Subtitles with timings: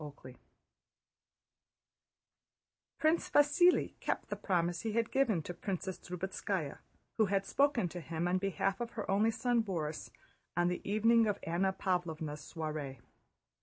[0.03, 0.37] CHAPTER X
[2.97, 6.79] Prince Vasíli kept the promise he had given to Princess Drubetskáya
[7.17, 10.09] who had spoken to him on behalf of her only son Borís
[10.57, 12.99] on the evening of Anna Pávlovna's soiree.